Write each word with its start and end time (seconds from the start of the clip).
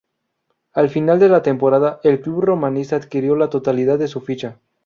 Al 0.73 0.89
final 0.89 1.19
de 1.19 1.29
la 1.29 1.43
temporada, 1.43 1.99
el 2.01 2.21
club 2.21 2.41
romanista 2.43 2.95
adquirió 2.95 3.35
la 3.35 3.51
totalidad 3.51 3.99
de 3.99 4.07
su 4.07 4.19
ficha. 4.19 4.57